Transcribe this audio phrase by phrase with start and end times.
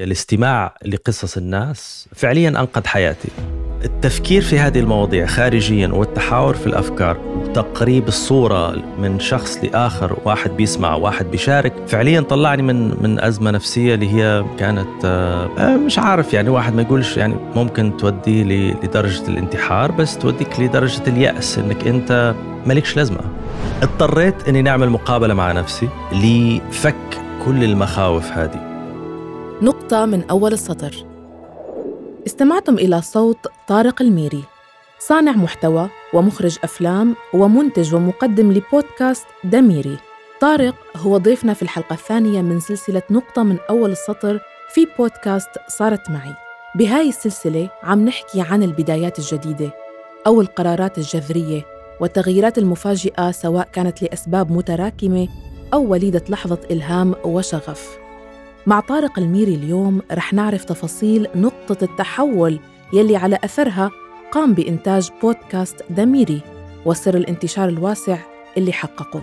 [0.00, 2.08] الاستماع لقصص الناس.
[2.14, 3.28] فعليا أنقذ حياتي.
[3.84, 10.94] التفكير في هذه المواضيع خارجيا والتحاور في الأفكار وتقريب الصورة من شخص لآخر واحد بيسمع
[10.94, 16.48] واحد بيشارك فعليا طلعني من من أزمة نفسية اللي هي كانت آه، مش عارف يعني
[16.48, 22.34] واحد ما يقولش يعني ممكن تودي لدرجة الانتحار بس توديك لدرجة اليأس إنك أنت
[22.66, 23.20] مالكش لازمة.
[23.82, 28.73] اضطريت إني نعمل مقابلة مع نفسي لفك كل المخاوف هذه.
[29.62, 31.06] نقطة من أول السطر.
[32.26, 34.44] استمعتم إلى صوت طارق الميري.
[34.98, 39.96] صانع محتوى ومخرج أفلام ومنتج ومقدم لبودكاست دميري.
[40.40, 44.40] طارق هو ضيفنا في الحلقة الثانية من سلسلة نقطة من أول السطر
[44.74, 46.34] في بودكاست صارت معي.
[46.74, 49.70] بهاي السلسلة عم نحكي عن البدايات الجديدة
[50.26, 51.62] أو القرارات الجذرية
[52.00, 55.28] والتغييرات المفاجئة سواء كانت لأسباب متراكمة
[55.74, 58.03] أو وليدة لحظة إلهام وشغف.
[58.66, 62.60] مع طارق الميري اليوم رح نعرف تفاصيل نقطة التحول
[62.92, 63.90] يلي على أثرها
[64.32, 66.40] قام بإنتاج بودكاست دميري
[66.86, 68.18] وسر الانتشار الواسع
[68.56, 69.22] اللي حققه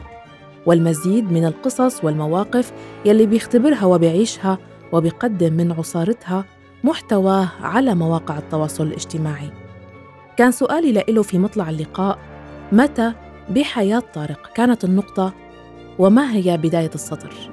[0.65, 2.71] والمزيد من القصص والمواقف
[3.05, 4.57] يلي بيختبرها وبيعيشها
[4.91, 6.45] وبيقدم من عصارتها
[6.83, 9.49] محتواه على مواقع التواصل الاجتماعي
[10.37, 12.19] كان سؤالي لإله في مطلع اللقاء
[12.71, 13.13] متى
[13.49, 15.33] بحياة طارق كانت النقطة
[15.99, 17.50] وما هي بداية السطر؟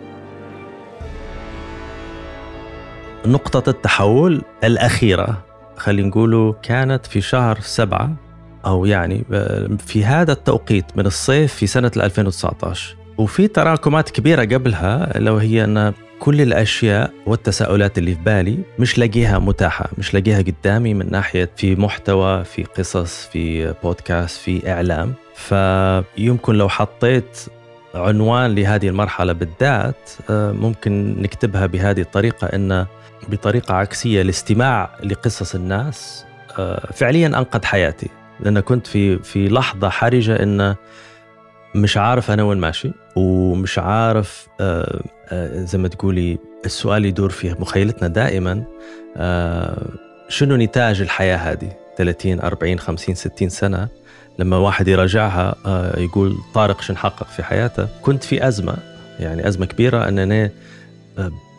[3.27, 5.45] نقطة التحول الأخيرة
[5.77, 8.15] خلينا نقوله كانت في شهر سبعة
[8.67, 9.25] أو يعني
[9.87, 15.93] في هذا التوقيت من الصيف في سنة 2019 وفي تراكمات كبيرة قبلها لو هي أن
[16.19, 21.77] كل الأشياء والتساؤلات اللي في بالي مش لاقيها متاحة مش لاقيها قدامي من ناحية في
[21.77, 25.15] محتوى في قصص في بودكاست في إعلام.
[25.35, 27.39] فيمكن لو حطيت
[27.95, 32.87] عنوان لهذه المرحلة بالذات آه، ممكن نكتبها بهذه الطريقة أن
[33.29, 36.25] بطريقة عكسية الاستماع لقصص الناس
[36.59, 38.09] آه، فعليا أنقذ حياتي.
[38.41, 40.75] لأن كنت في في لحظة حرجة إن
[41.75, 47.55] مش عارف أنا وين ماشي ومش عارف آه، آه، زي ما تقولي السؤال يدور في
[47.59, 48.65] مخيلتنا دائما
[50.29, 53.89] شنو نتاج الحياة هذه؟ 30 40 50 60 سنة
[54.39, 55.55] لما واحد يراجعها
[55.97, 57.89] يقول طارق شو نحقق في حياته.
[58.03, 58.77] كنت في أزمة
[59.21, 60.51] يعني أزمة كبيرة أننا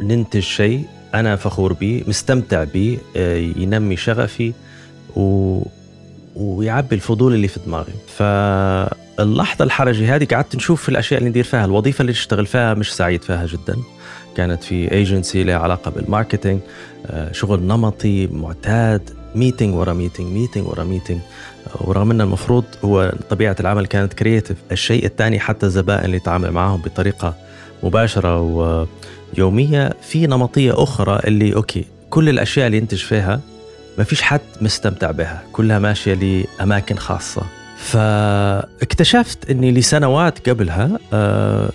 [0.01, 4.53] ننتج شيء أنا فخور به مستمتع به آه، ينمي شغفي
[5.15, 5.61] و...
[6.35, 7.93] ويعبي الفضول اللي في دماغي.
[8.17, 11.65] فاللحظة الحرجة هذه قعدت نشوف في الأشياء اللي ندير فيها.
[11.65, 13.75] الوظيفة اللي اشتغل فيها مش سعيد فيها جدا.
[14.37, 16.59] كانت في ايجنسي لها علاقة بال marketing
[17.05, 21.19] آه، شغل نمطي معتاد meeting ورا meeting meeting ورا meeting
[21.81, 26.81] ورغم إن المفروض هو طبيعة العمل كانت creative الشيء الثاني حتى الزبائن اللي يتعامل معاهم
[26.81, 27.35] بطريقة
[27.83, 28.85] مباشرة و
[29.37, 33.39] يومية في نمطية أخرى اللي okay كل الأشياء اللي ينتج فيها
[33.97, 37.41] ما فيش حد مستمتع بها كلها ماشية لأماكن خاصة.
[37.77, 41.69] فاكتشفت أني لسنوات قبلها آه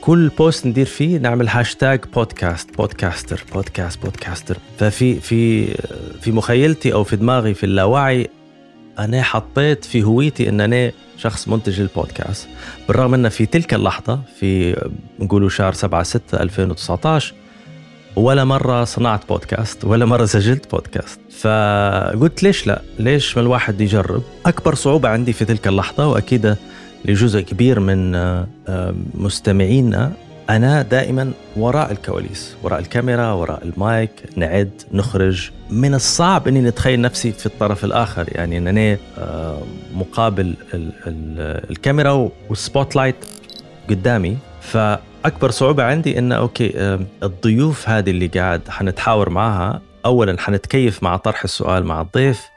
[0.00, 4.56] كل post ندير فيه نعمل hashtag podcast podcaster podcast podcaster.
[4.78, 5.66] ففي في
[6.20, 8.28] في مخيلتي أو في دماغي في اللاوعي
[8.98, 12.48] أنا حطيت في هويتي إن أنا شخص منتج للبودكاست
[12.88, 14.76] بالرغم أن في تلك اللحظة في
[15.20, 17.34] نقولوا شهر 7 6 2019
[18.16, 21.20] ولا مرة صنعت بودكاست ولا مرة سجلت بودكاست.
[21.40, 26.56] فقلت ليش لا؟ ليش ما الواحد يجرب؟ أكبر صعوبة عندي في تلك اللحظة وأكيد
[27.04, 28.46] لجزء كبير من آه،
[29.14, 30.12] مستمعينا
[30.50, 35.50] أنا دائما وراء الكواليس وراء الكاميرا وراء المايك نقعد نخرج.
[35.70, 39.62] من الصعب أني نتخيل نفسي في الطرف الآخر يعني أنني آه،
[39.94, 40.54] مقابل
[41.70, 43.16] الكاميرا وال spotlight
[43.90, 44.36] قدامي.
[44.60, 51.16] فأكبر صعوبة عندي أن okay آه، الضيوف هذه اللي قاعد حنتحاور معها أولا حنتكيف مع
[51.16, 52.48] طرح السؤال مع الضيف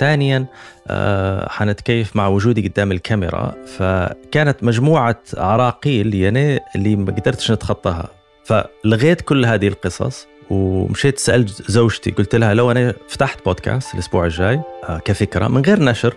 [0.00, 0.46] ثانيا
[0.88, 8.08] آه، حنتكيف مع وجودي قدام الكاميرا فكانت مجموعة عراقيل يعني اللي ما قدرتش نتخطاها.
[8.44, 14.60] فلغيت كل هذه القصص ومشيت سألت زوجتي قلت لها لو أنا فتحت بودكاست الأسبوع الجاي
[14.88, 16.14] آه، كفكرة من غير نشر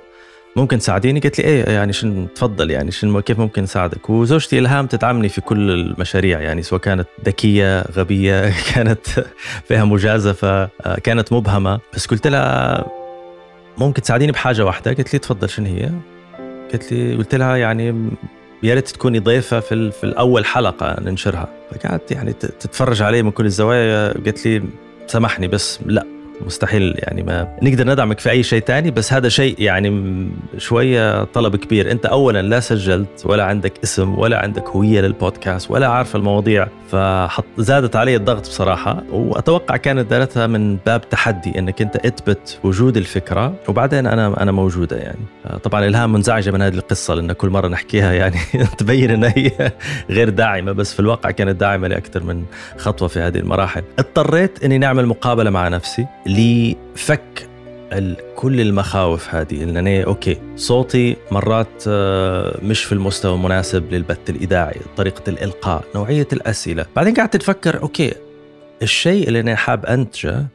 [0.55, 4.87] ممكن تساعديني؟ قلت لي إيه يعني شن تفضل يعني شن كيف ممكن نساعدك؟ وزوجتي إلهام
[4.87, 9.07] تدعمني في كل المشاريع يعني سواء كانت ذكية غبية كانت
[9.67, 11.79] فيها مجازفة آه، كانت مبهمة.
[11.93, 12.85] بس قلت لها
[13.87, 15.91] ممكن تساعديني بحاجة واحدة؟ قلت لي تفضل شنو هي؟
[16.73, 18.09] قلت لي قلت لها يعني
[18.63, 21.49] يا ريت تكوني ضيفة في في الأول حلقة ننشرها.
[21.71, 24.63] فقعدت يعني تتفرج علي من كل الزوايا قالت لي
[25.07, 26.20] سامحني بس لا.
[26.45, 31.55] مستحيل يعني ما نقدر ندعمك في أي شيء تاني بس هذا شيء يعني شوية طلب
[31.55, 31.91] كبير.
[31.91, 37.45] أنت اولا لا سجلت ولا عندك اسم ولا عندك هوية للبودكاست ولا عارف المواضيع فحط
[37.57, 39.03] زادت علي الضغط بصراحة.
[39.11, 44.97] وأتوقع كانت دارتها من باب تحدي إنك أنت أثبت وجود الفكرة وبعدين أنا أنا موجودة
[44.97, 45.19] يعني.
[45.63, 48.37] طبعا إلهام منزعجة من هذه القصة لأن كل مرة نحكيها يعني
[48.77, 49.71] تبين إن هي
[50.09, 52.45] غير داعمة بس في الواقع كانت داعمة لأكثر من
[52.77, 53.83] خطوة في هذه المراحل.
[53.99, 56.05] اضطريت إني نعمل مقابلة مع نفسي.
[56.31, 57.47] لفك
[58.35, 59.63] كل المخاوف هذه.
[59.63, 66.27] ان أنا okay صوتي مرات آه، مش في المستوى المناسب للبث الإذاعي طريقة الإلقاء نوعية
[66.33, 66.85] الأسئلة.
[66.95, 68.13] بعدين قعدت تفكر okay
[68.81, 70.45] الشيء اللي أنا حاب أنتجه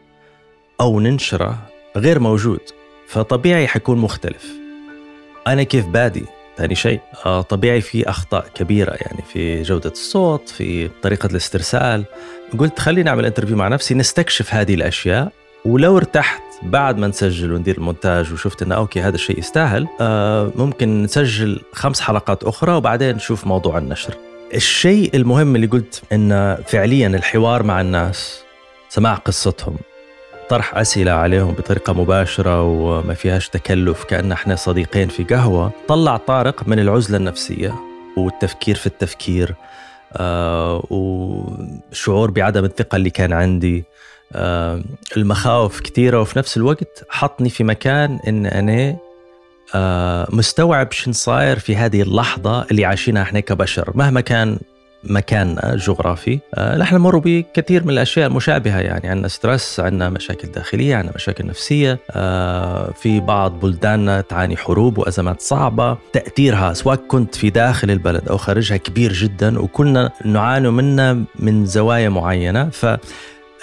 [0.81, 1.58] أو ننشره
[1.96, 2.61] غير موجود
[3.08, 4.46] فطبيعي حيكون مختلف.
[5.46, 6.25] أنا كيف بادي؟
[6.56, 12.05] ثاني شيء آه، طبيعي في أخطاء كبيرة يعني في جودة الصوت في طريقة الاسترسال.
[12.58, 15.32] قلت خليني نعمل interview مع نفسي نستكشف هذه الأشياء
[15.64, 21.03] ولو ارتحت بعد ما نسجل وندير المونتاج وشفت إنه okay هذا الشيء يستاهل آه ممكن
[21.03, 24.14] نسجل خمس حلقات أخرى وبعدين نشوف موضوع النشر.
[24.55, 28.41] الشيء المهم اللي قلت انه فعليا الحوار مع الناس
[28.88, 29.76] سماع قصتهم
[30.49, 35.70] طرح أسئلة عليهم بطريقة مباشرة وما فيهاش تكلف كأن إحنا صديقين في قهوة.
[35.88, 37.75] طلع طارق من العزلة النفسية
[38.17, 39.55] والتفكير في التفكير
[40.12, 43.85] آه وشعور بعدم الثقة اللي كان عندي.
[45.17, 48.96] المخاوف كثيرة وفي نفس الوقت حطني في مكان إن أنا
[49.75, 53.93] آه مستوعب شن صاير في هذه اللحظة اللي عايشينها إحنا كبشر.
[53.94, 54.58] مهما كان
[55.05, 58.81] مكاننا الجغرافي آه، نحن نمر بكثير من الأشياء المشابهة.
[58.81, 64.99] يعني عندنا ستريس عندنا مشاكل داخلية عندنا مشاكل نفسية آه، في بعض بلداننا تعاني حروب
[64.99, 65.99] وأزمات صعبة.
[66.12, 72.08] تأثيرها سواء كنت في داخل البلد أو خارجها كبير جدا وكنا نعاني منها من زوايا
[72.08, 72.70] معينة.
[72.70, 72.99] ف آه،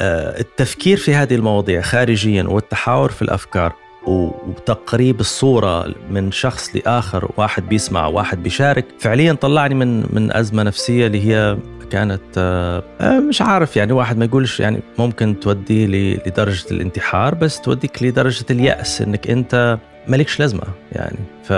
[0.01, 3.74] التفكير في هذه المواضيع خارجيا والتحاور في الأفكار
[4.07, 11.07] وتقريب الصورة من شخص لآخر واحد بيسمع واحد بيشارك فعليا طلعني من من أزمة نفسية
[11.07, 11.57] اللي هي
[11.92, 18.04] كانت آه، مش عارف يعني واحد ما يقولش يعني ممكن تودي لدرجة الانتحار بس توديك
[18.04, 21.18] لدرجة اليأس إنك أنت مالكش لازمة يعني.
[21.44, 21.54] ف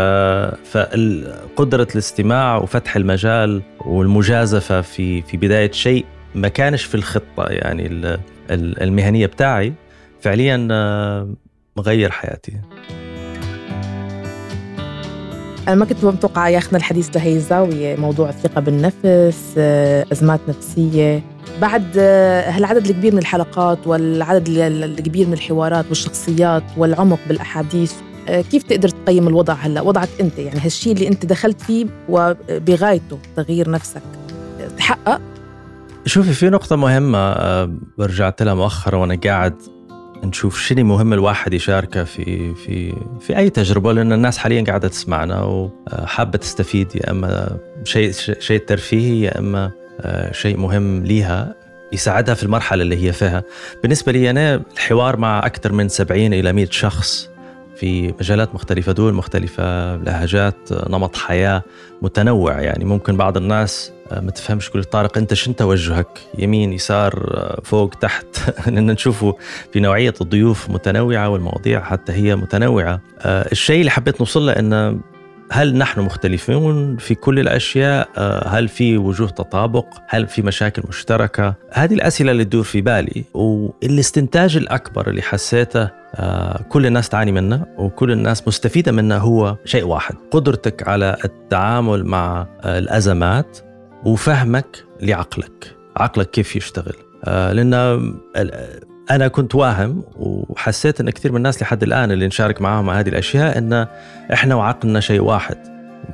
[0.71, 6.05] فقدره الاستماع وفتح المجال والمجازفة في في بداية شيء
[6.35, 8.17] ما كانش في الخطة يعني
[8.51, 9.73] المهنية بتاعي
[10.21, 11.33] فعليا آه،
[11.77, 12.53] مغير حياتي.
[15.67, 21.23] أنا ما كنت متوقعة ياخذنا الحديث لهي الزاوية موضوع الثقة بالنفس آه، أزمات نفسية.
[21.61, 27.93] بعد آه، هالعدد الكبير من الحلقات والعدد الكبير من الحوارات والشخصيات والعمق بالأحاديث
[28.51, 33.69] كيف تقدر تقيم الوضع هلأ؟ وضعك أنت يعني هالشيء اللي أنت دخلت فيه وبغايته تغيير
[33.69, 34.01] نفسك.
[34.77, 35.21] تحقق
[36.05, 37.33] شوفي في نقطة مهمة
[37.99, 39.61] رجعت لها مؤخرا وأنا قاعد
[40.23, 45.41] نشوف شنو مهم الواحد يشاركه في في في أي تجربة لأن الناس حاليا قاعدة تسمعنا
[45.43, 51.55] وحابه تستفيد يا إما شيء شيء ترفيهي يا إما آه، شيء مهم ليها
[51.93, 53.43] يساعدها في المرحلة اللي هي فيها.
[53.81, 57.29] بالنسبة لي أنا الحوار مع أكثر من 70 إلى 100 شخص
[57.75, 61.63] في مجالات مختلفة دول مختلفة لهجات نمط حياة
[62.01, 67.13] متنوع يعني ممكن بعض الناس آه، ما تفهمش كل طارق انت شن توجهك يمين يسار
[67.33, 68.25] آه، فوق تحت
[68.71, 69.37] لأن نشوفه
[69.73, 74.99] في نوعية الضيوف متنوعة والمواضيع حتى هي متنوعة آه، الشيء اللي حبيت نوصل له إنه
[75.51, 78.09] هل نحن مختلفون في كل الأشياء؟
[78.47, 84.57] هل في وجوه تطابق؟ هل في مشاكل مشتركة؟ هذه الأسئلة اللي تدور في بالي والاستنتاج
[84.57, 85.89] الأكبر اللي حسيته
[86.69, 92.47] كل الناس تعاني منه وكل الناس مستفيدة منه هو شيء واحد قدرتك على التعامل مع
[92.65, 93.57] الأزمات
[94.03, 96.95] وفهمك لعقلك عقلك كيف يشتغل.
[97.25, 97.73] آه، لأن
[99.11, 103.57] أنا كنت واهم وحسيت أن كثير من الناس لحد الآن اللي نشارك معاهم هذه الأشياء
[103.57, 103.87] أن
[104.33, 105.57] إحنا وعقلنا شيء واحد.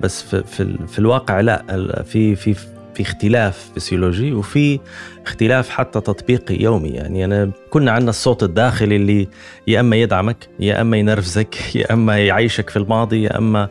[0.02, 1.64] بس في, في, في الواقع لا
[2.04, 2.56] في في
[2.94, 4.80] في اختلاف فسيولوجي وفي
[5.26, 6.90] اختلاف حتى تطبيقي يومي.
[6.90, 9.28] يعني أنا كنا عندنا الصوت الداخلي اللي
[9.68, 13.70] يا إما يدعمك يا إما ينرفزك يا إما يعيشك في الماضي يا آه،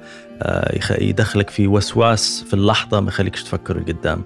[1.00, 4.25] يدخلك في وسواس في اللحظة ما يخليكش تفكر لقدام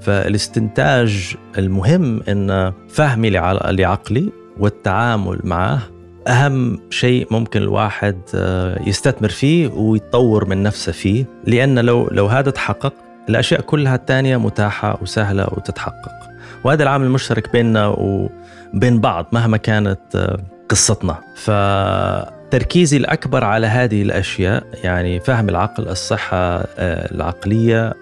[0.00, 5.80] فالاستنتاج المهم إن فهمي لعقلي والتعامل معه
[6.28, 11.24] أهم شيء ممكن الواحد آه، يستثمر فيه ويطور من نفسه فيه.
[11.46, 12.94] لأن لو لو هذا تحقق
[13.28, 16.12] الأشياء كلها الثانية متاحة وسهلة وتتحقق.
[16.64, 21.18] وهذا العامل المشترك بيننا وبين بعض مهما كانت آه، قصتنا.
[22.52, 27.94] فتركيزي الأكبر على هذه الأشياء يعني فهم العقل الصحة آه، العقلية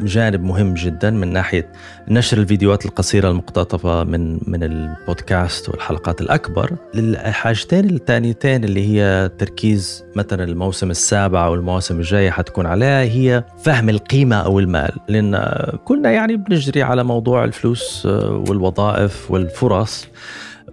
[0.00, 1.72] جانب مهم جدا من ناحية
[2.08, 6.70] نشر الفيديوهات القصيرة المقتطفة من من البودكاست والحلقات الأكبر.
[6.94, 14.36] الحاجتين الثانيتين اللي هي تركيز مثلا الموسم السابع والمواسم الجاية حتكون عليها هي فهم القيمة
[14.36, 14.92] أو المال.
[15.08, 15.42] لأن
[15.84, 20.06] كلنا يعني بنجري على موضوع الفلوس آه، والوظائف والفرص.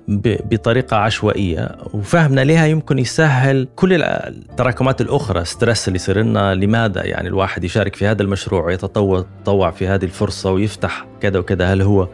[0.07, 7.27] بطريقة عشوائية وفهمنا لها يمكن يسهل كل التراكمات الأخرى stress اللي يصير لنا لماذا يعني
[7.27, 12.07] الواحد يشارك في هذا المشروع ويتطوع في هذه الفرصة ويفتح كذا وكذا هل هو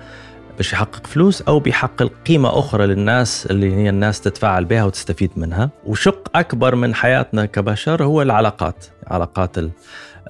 [0.58, 5.70] باش يحقق فلوس أو بيحقق قيمة أخرى للناس اللي هي الناس تتفاعل بها وتستفيد منها.
[5.86, 9.58] وشق أكبر من حياتنا كبشر هو العلاقات العلاقات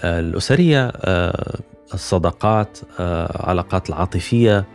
[0.03, 1.57] الأسرية آه،
[1.93, 4.65] الصداقات آه، علاقات العاطفية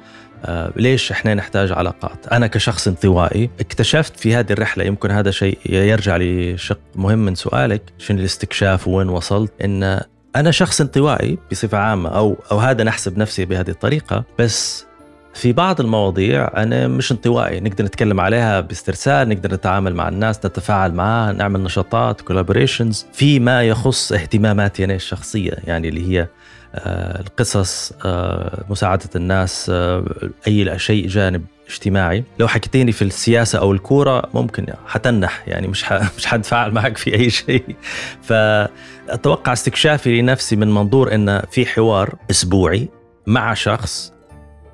[0.76, 6.16] ليش إحنا نحتاج علاقات؟ أنا كشخص انطوائي اكتشفت في هذه الرحلة يمكن هذا شيء يرجع
[6.20, 10.00] لشق مهم من سؤالك شنو الاستكشاف وين وصلت إن
[10.36, 14.88] أنا شخص انطوائي بصفة عامة أو أو هذا نحسب نفسي بهذه الطريقة بس
[15.34, 20.92] في بعض المواضيع أنا مش انطوائي نقدر نتكلم عليها باسترسال نقدر نتعامل مع الناس نتفاعل
[20.92, 26.28] معها نعمل نشاطات collaborations في ما يخص اهتماماتي أنا الشخصية يعني اللي هي آه،
[26.74, 30.04] القصص آه، مساعدة الناس آه،
[30.46, 32.24] أي شيء جانب اجتماعي.
[32.38, 37.30] لو حكيتيني في السياسة أو الكورة ممكن حتنح يعني مش مش حتفاعل معك في أي
[37.30, 37.76] شيء.
[38.22, 42.88] فأتوقع استكشافي لنفسي من منظور أن في حوار أسبوعي
[43.26, 44.12] مع شخص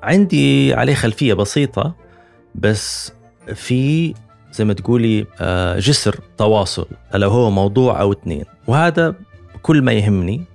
[0.03, 1.95] عندي عليه خلفية بسيطة
[2.55, 3.13] بس
[3.53, 4.13] في
[4.51, 5.25] زي ما تقولي
[5.77, 9.15] جسر تواصل لو هو موضوع أو اثنين وهذا
[9.61, 10.45] كل ما يهمني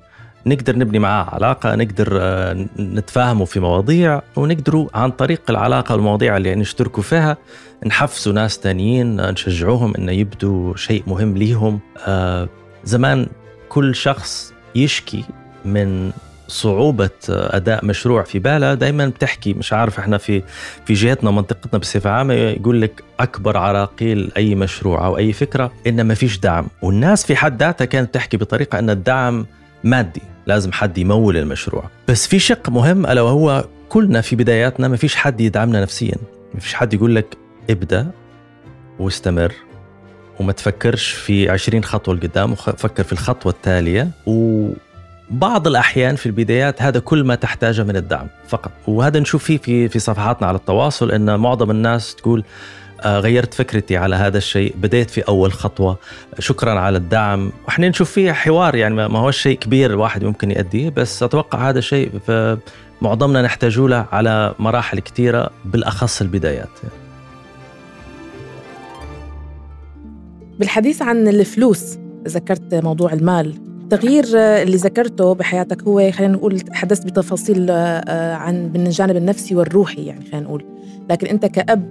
[0.47, 6.55] نقدر نبني معاه علاقة نقدر آه، نتفاهموا في مواضيع ونقدروا عن طريق العلاقة والمواضيع اللي
[6.55, 7.37] نشتركوا فيها
[7.87, 11.81] نحفزوا ناس تانيين نشجعوهم إنه يبدوا شيء مهم ليهم.
[12.07, 12.49] آه،
[12.85, 13.27] زمان
[13.69, 15.25] كل شخص يشكي
[15.65, 16.13] من
[16.49, 18.75] صعوبة أداء مشروع في باله.
[18.75, 20.43] دائما بتحكي مش عارف إحنا في
[20.87, 26.01] في جهتنا منطقتنا بصفة عامة يقول لك أكبر عراقيل أي مشروع أو أي فكرة إن
[26.03, 26.67] ما فيش دعم.
[26.83, 29.47] والناس في حد ذاتها كانت تحكي بطريقة أن الدعم
[29.85, 30.23] مادي.
[30.47, 31.85] لازم حد يمول المشروع.
[32.09, 36.17] بس في شق مهم ألا وهو كلنا في بداياتنا ما فيش حد يدعمنا نفسيا.
[36.55, 37.37] ما فيش حد يقول لك
[37.71, 38.11] ابدأ
[38.99, 39.53] واستمر
[40.41, 44.11] وما تفكرش في 20 خطوة لقدام وفكر في الخطوة التالية.
[44.27, 48.73] وبعض الأحيان في البدايات هذا كل ما تحتاجه من الدعم فقط.
[48.87, 52.45] وهذا نشوف فيه في في صفحاتنا على التواصل أن معظم الناس تقول
[53.07, 54.75] غيرت فكرتي على هذا الشيء.
[54.77, 55.99] بديت في أول خطوة.
[56.39, 57.53] شكرا على الدعم.
[57.67, 61.79] وإحنا نشوف فيه حوار يعني ما هو شيء كبير الواحد ممكن يأديه بس أتوقع هذا
[61.79, 62.11] الشيء
[63.03, 66.69] معظمنا نحتاج له على مراحل كثيرة بالأخص البدايات.
[70.59, 73.55] بالحديث عن الفلوس ذكرت موضوع المال.
[73.83, 80.07] التغيير اللي ذكرته بحياتك هو خلينا نقول تحدثت بتفاصيل آه، عن من الجانب النفسي والروحي
[80.07, 80.65] يعني خلينا نقول.
[81.11, 81.83] لكن أنت آه،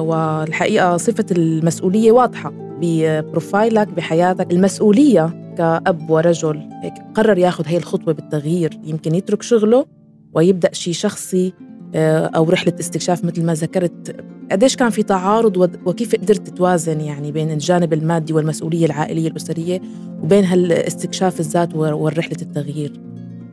[0.00, 6.68] والحقيقة صفة المسؤولية واضحة ببروفايلك بحياتك المسؤولية كأب ورجل.
[7.14, 9.86] قرر ياخذ هي الخطوة بالتغيير يمكن يترك شغله
[10.34, 11.52] ويبدأ شيء شخصي
[11.94, 14.16] آه، أو رحلة استكشاف مثل ما ذكرت.
[14.52, 15.56] قديش كان في تعارض
[15.86, 19.80] وكيف قدرت توازن يعني بين الجانب المادي والمسؤولية العائلية الأسرية
[20.22, 22.92] وبين هالاستكشاف الذات والرحلة التغيير؟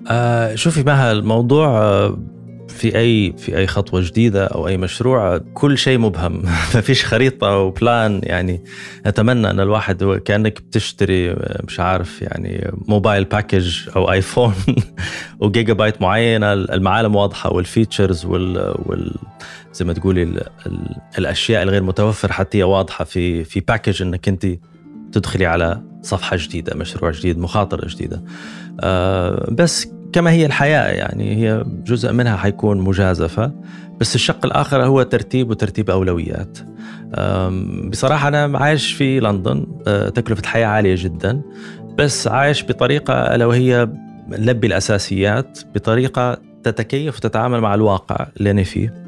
[0.08, 2.18] آه شوفي مها الموضوع آه
[2.72, 6.42] في اي في أي خطوة جديدة أو أي مشروع كل شيء مبهم.
[6.76, 8.64] ما فيش خريطة و plan يعني
[9.06, 11.36] أتمنى أن الواحد كأنك بتشتري
[11.68, 14.54] مش عارف يعني mobile package أو ايفون
[15.40, 16.54] وجيجا بايت معينة.
[16.54, 19.16] المعالم واضحة وال features وال, وال
[19.74, 24.48] زي ما تقولي ال ال الأشياء الغير متوفرة حتى واضحة في في باكج إنك أنت
[25.12, 28.24] تدخلي على صفحة جديدة مشروع جديد مخاطرة جديدة.
[28.80, 33.52] آه بس كما هي الحياة يعني هي جزء منها حيكون مجازفة
[34.00, 36.58] بس الشق الآخر هو ترتيب وترتيب أولويات.
[37.90, 41.42] بصراحة أنا عايش في لندن أه، تكلفة الحياة عالية جدا
[41.98, 43.90] بس عايش بطريقة ألا وهي
[44.28, 49.04] نلبي الأساسيات بطريقة تتكيف وتتعامل مع الواقع اللي أنا فيه.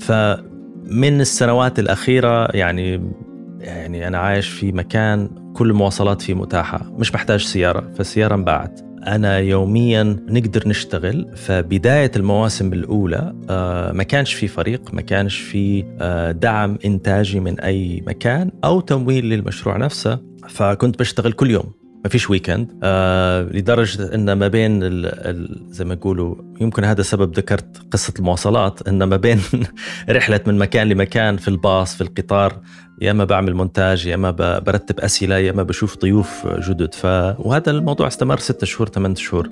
[0.00, 3.12] فمن السنوات الأخيرة يعني
[3.60, 8.85] يعني أنا عايش في مكان كل المواصلات فيه متاحة مش محتاج سيارة فالسيارة انباعت.
[9.06, 15.84] أنا يوميا نقدر نشتغل فبداية المواسم الأولى آه، ما كانش في فريق ما كانش في
[16.00, 21.85] آه، دعم إنتاجي من أي مكان أو تمويل للمشروع نفسه فكنت بشتغل كل يوم.
[22.06, 27.02] ما فيش ويكند آه لدرجة إن ما بين ال ال زي ما يقولوا يمكن هذا
[27.02, 29.40] سبب ذكرت قصة المواصلات إن ما بين
[30.10, 32.60] رحلة من مكان لمكان في الباص في القطار
[33.02, 36.94] يا إما بعمل مونتاج يا إما برتب أسئلة يا إما بشوف ضيوف جدد.
[36.94, 37.04] ف
[37.38, 39.50] وهذا الموضوع استمر ستة شهور ثمان شهور.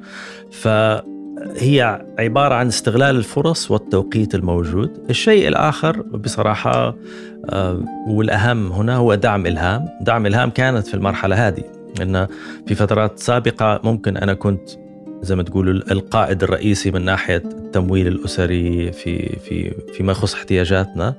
[0.51, 0.69] ف
[1.57, 4.91] هي عبارة عن استغلال الفرص والتوقيت الموجود.
[5.11, 6.97] الشيء الآخر بصراحة
[7.51, 9.89] آه، والأهم هنا هو دعم إلهام.
[10.01, 11.84] دعم إلهام كانت في المرحلة هذه.
[12.03, 12.27] أن
[12.67, 14.71] في فترات سابقة ممكن أنا كنت
[15.23, 21.15] زي ما تقولوا القائد الرئيسي من ناحية التمويل الأسري في في فيما يخص احتياجاتنا.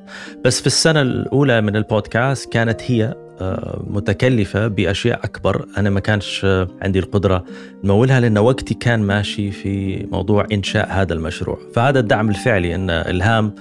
[0.45, 5.65] بس في السنة الأولى من البودكاست كانت هي آه، متكلفة بأشياء أكبر.
[5.77, 6.45] أنا ما كانش
[6.81, 7.45] عندي القدرة
[7.83, 11.59] نمولها لأن وقتي كان ماشي في موضوع إنشاء هذا المشروع.
[11.73, 13.55] فهذا الدعم الفعلي أن إلهام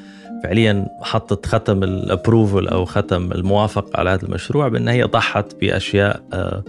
[0.45, 6.65] فعليا حطت ختم الابروفل أو ختم الموافقة على هذا المشروع بأن هي ضحت بأشياء آه،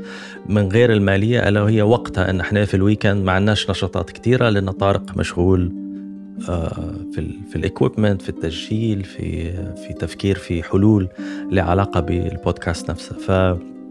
[0.49, 4.49] من غير المالية ألا وهي وقتها أن إحنا في ال weekend ما عندناش نشاطات كثيرة
[4.49, 5.73] لأن طارق مشغول
[6.49, 11.07] آه، في في ال equipment في التسجيل في في تفكير في حلول
[11.51, 13.15] لها علاقة بالبودكاست نفسه.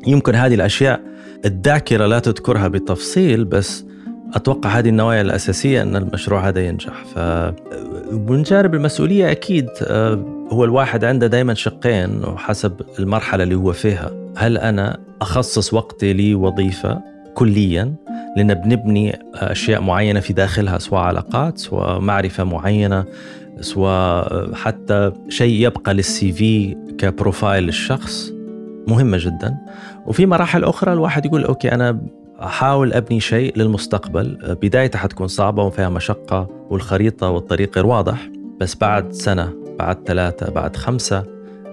[0.04, 1.00] فيمكن هذه الأشياء
[1.44, 3.84] الذاكرة لا تذكرها بالتفصيل بس
[4.34, 7.04] أتوقع هذه النوايا الأساسية أن المشروع هذا ينجح.
[7.14, 7.18] ف
[8.12, 14.10] من جانب المسؤولية أكيد آه، هو الواحد عنده دائما شقين وحسب المرحلة اللي هو فيها.
[14.36, 17.00] هل أنا أخصص وقتي لوظيفة
[17.34, 17.94] كليا؟
[18.36, 23.04] لأن بنبني أشياء معينة في داخلها سواء علاقات سواء معرفة معينة
[23.60, 28.32] سواء حتى شيء يبقى لل CV ك profile للشخص
[28.88, 29.56] مهمة جدا.
[30.06, 31.98] وفي مراحل أخرى الواحد يقول okay أنا
[32.42, 34.56] أحاول أبني شيء للمستقبل.
[34.62, 38.28] بدايته حتكون صعبة وفيها مشقة والخريطة والطريق غير واضح.
[38.60, 41.24] بس بعد سنة بعد ثلاثة بعد خمسة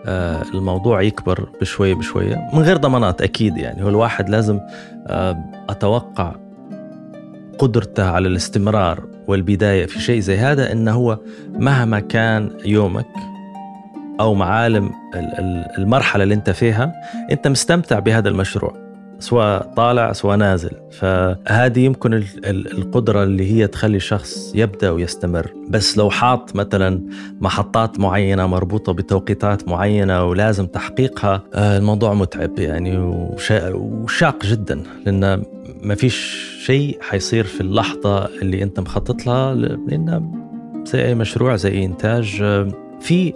[0.05, 3.83] آه، الموضوع يكبر بشويه بشويه من غير ضمانات أكيد يعني.
[3.83, 4.59] هو الواحد لازم
[5.07, 5.37] آه،
[5.69, 6.35] أتوقع
[7.59, 13.07] قدرته على الاستمرار والبداية في شيء زي هذا انه هو مهما كان يومك
[14.19, 14.91] أو معالم
[15.77, 16.93] المرحلة اللي أنت فيها
[17.31, 18.90] أنت مستمتع بهذا المشروع.
[19.21, 20.71] سواء طالع سواء نازل.
[20.91, 25.53] فهذه يمكن القدرة اللي هي تخلي الشخص يبدأ ويستمر.
[25.69, 27.01] بس لو حاط مثلا
[27.41, 32.97] محطات معينة مربوطة بتوقيتات معينة ولازم تحقيقها آه، الموضوع متعب يعني
[33.73, 34.83] وشاق جدا.
[35.05, 35.43] لأن
[35.83, 40.31] ما فيش شيء حيصير في اللحظة اللي أنت مخطط لها لأن
[40.85, 42.67] زي أي مشروع زي أي إنتاج آه،
[43.01, 43.33] في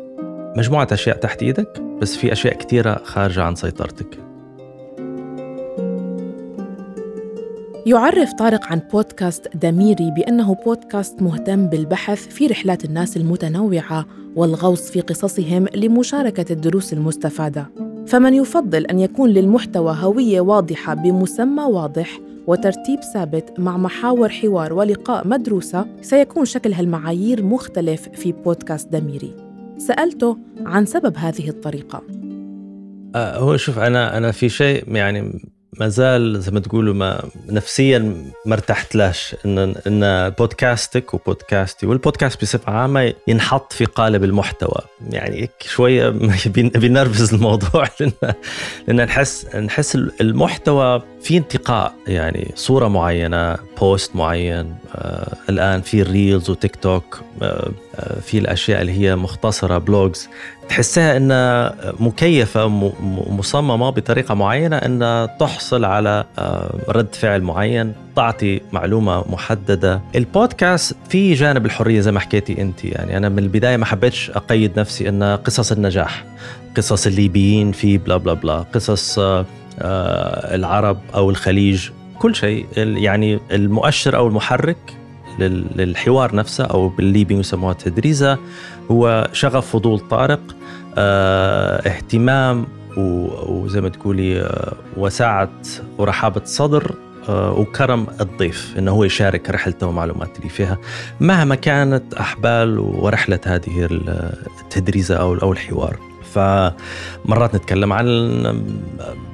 [0.58, 4.26] مجموعة أشياء تحت إيدك بس في أشياء كثيرة خارجة عن سيطرتك.
[7.86, 15.02] يعرف طارق عن بودكاست دميري بأنه بودكاست مهتم بالبحث في رحلات الناس المتنوعة والغوص في
[15.02, 17.70] قصصهم لمشاركة الدروس المستفادة.
[18.08, 25.28] فمن يفضل أن يكون للمحتوى هوية واضحة بمسمى واضح وترتيب ثابت مع محاور حوار ولقاء
[25.28, 29.34] مدروسة سيكون شكل هالمعايير مختلف في بودكاست دميري.
[29.78, 32.04] سألته عن سبب هذه الطريقة.
[33.16, 35.40] أه هو شوف أنا أنا في شيء يعني
[35.80, 38.00] ما زال زي ما تقولوا ما نفسيا
[38.46, 44.82] ما ارتحتلاش ان إن بودكاستك وبودكاستي والبودكاست بصفة عامة ينحط في قالب المحتوى.
[45.10, 46.10] يعني شوية
[46.56, 48.34] بينرفز الموضوع لأن
[48.88, 56.10] لأن نحس نحس المحتوى في انتقاء يعني صورة معينة بوست معين آه الآن في ال
[56.10, 57.72] reels وتيك توك آه
[58.22, 60.30] في الأشياء اللي هي مختصرة vlogs
[60.70, 62.68] تحسها انها مكيفة
[63.30, 70.02] مصممة بطريقة معينة إن تحصل على آه، رد فعل معين تعطي معلومة محددة.
[70.16, 72.86] البودكاست في جانب الحرية زي ما حكيتي أنت.
[72.86, 76.26] يعني أنا من البداية ما حبيتش أقيد نفسي إن قصص النجاح
[76.78, 79.46] قصص الليبيين في بلا بلا بلا قصص آه،
[79.82, 82.66] العرب أو الخليج كل شيء.
[82.78, 84.78] يعني المؤشر أو المحرك
[85.40, 88.38] للحوار نفسه أو بالليبي يسموها تدريزة
[88.92, 90.40] هو شغف فضول طارق
[90.98, 92.66] آه اهتمام
[92.98, 95.50] وزي ما تقولي آه وسعه
[95.98, 96.96] ورحابة صدر
[97.30, 100.78] وكرم الضيف إنه هو يشارك رحلته ومعلومات اللي فيها.
[101.20, 103.88] مهما كانت أحبال ورحلة هذه
[104.62, 105.98] التدريزة أو أو الحوار.
[106.36, 108.06] فمرات نتكلم عن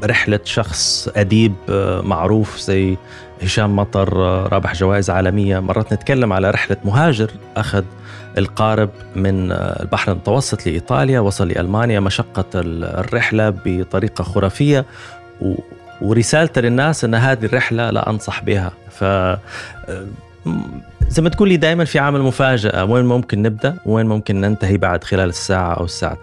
[0.04, 2.98] رحلة شخص أديب آه، معروف زي
[3.44, 5.60] هشام مطر آه، رابح جوائز عالمية.
[5.60, 7.84] مرات نتكلم على رحلة مهاجر أخذ
[8.38, 14.86] القارب من آه، البحر المتوسط لإيطاليا وصل لألمانيا مشقة الرحلة بطريقة خرافية
[16.02, 18.72] ورسالته للناس أن هذه الرحلة لا أنصح بها.
[18.90, 19.04] ف
[21.08, 22.86] زي ما تقول لي دائما في عامل مفاجأة.
[22.86, 26.18] وين ممكن نبدأ؟ وين ممكن ننتهي بعد خلال الساعة أو الساعة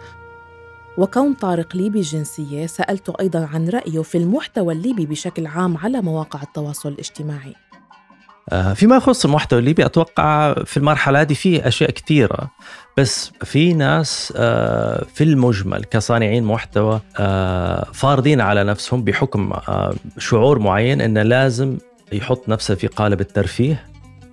[0.98, 6.42] وكون طارق ليبي الجنسية سألته أيضا عن رأيه في المحتوى الليبي بشكل عام على مواقع
[6.42, 7.54] التواصل الاجتماعي.
[8.48, 12.50] آه، فيما يخص المحتوى الليبي أتوقع في المرحلة هذه في أشياء كثيرة
[12.96, 19.52] بس في ناس آه، في المجمل كصانعين محتوى آه، فارضين على نفسهم بحكم
[20.18, 21.78] شعور معين انه لازم
[22.12, 23.84] يحط نفسه في قالب الترفيه.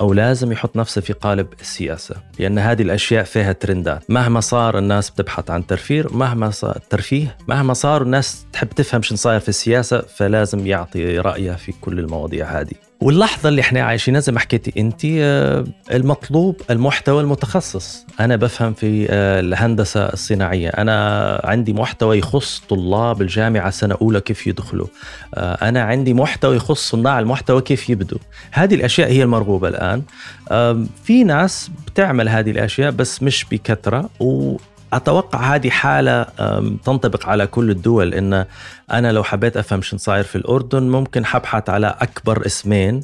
[0.01, 4.03] أو لازم يحط نفسه في قالب السياسة لأن هذه الأشياء فيها ترندات.
[4.09, 9.15] مهما صار الناس بتبحث عن ترفيه مهما صار ترفيه مهما صار الناس تحب تفهم شو
[9.15, 12.84] صاير في السياسة فلازم يعطي رأيه في كل المواضيع هذه.
[13.01, 18.05] واللحظة اللي إحنا عايشينها زي ما حكيتي أنت آه، المطلوب المحتوى المتخصص.
[18.19, 20.69] أنا بفهم في آه، الهندسة الصناعية.
[20.69, 24.87] أنا عندي محتوى يخص طلاب الجامعة سنة أولى كيف يدخلوا.
[25.35, 28.19] آه، أنا عندي محتوى يخص صناع المحتوى كيف يبدوا
[28.51, 30.01] هذه الأشياء هي المرغوبة الآن.
[31.03, 34.57] في ناس بتعمل هذه الأشياء بس مش بكثرة و
[34.95, 36.23] أتوقع هذه حالة
[36.85, 38.45] تنطبق على كل الدول إن
[38.91, 43.01] أنا لو حبيت أفهم شن صاير في الأردن ممكن حبحث على أكبر اسمين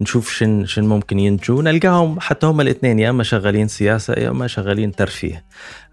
[0.00, 4.46] نشوف شن شن ممكن ينجوا نلقاهم حتى هم الاثنين يا أما شغالين سياسة يا أما
[4.46, 5.44] شغالين ترفيه.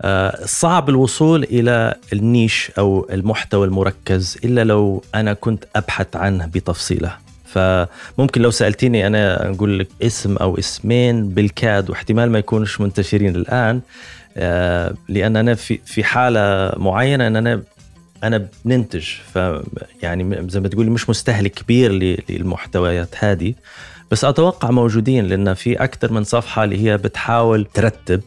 [0.02, 7.14] أه، صعب الوصول إلى النيش أو المحتوى المركز إلا لو أنا كنت أبحث عنه بتفصيله.
[7.46, 13.82] فممكن لو سألتيني أنا أقول لك اسم أو اسمين بالكاد واحتمال ما يكونش منتشرين الآن
[15.10, 17.62] لأن أنا في في حالة معينة إن أنا
[18.24, 19.06] أنا بننتج.
[19.34, 19.40] ف
[20.04, 21.92] يعني زي ما تقولي مش مستهلك كبير
[22.30, 23.54] للمحتويات هذه.
[24.12, 28.22] بس أتوقع موجودين لأن في أكثر من صفحة اللي هي بتحاول ترتب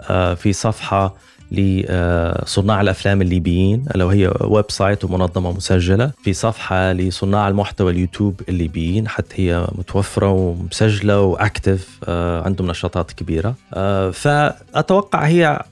[0.00, 1.16] آه، في صفحة
[1.54, 9.34] لصناع الأفلام الليبيين لو هي website ومنظمة مسجلة في صفحة لصناع المحتوى اليوتيوب الليبيين حتى
[9.42, 13.54] هي متوفرة ومسجلة واكتف آه، عندهم نشاطات كبيرة.
[13.74, 15.62] آه، فأتوقع هي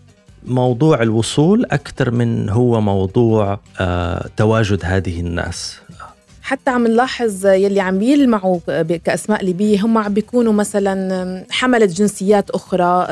[0.46, 5.78] موضوع الوصول أكثر من هو موضوع آه، تواجد هذه الناس.
[6.42, 8.58] حتى عم نلاحظ يلي عم يلمعوا
[9.04, 13.06] كأسماء ليبية هم عم بيكونوا مثلا حملة جنسيات أخرى